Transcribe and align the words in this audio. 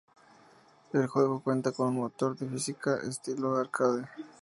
El 0.93 1.05
juego 1.05 1.43
cuenta 1.43 1.71
con 1.73 1.89
un 1.89 1.97
motor 1.97 2.35
de 2.35 2.47
física 2.49 2.97
estilo 3.07 3.55
arcade. 3.55 4.09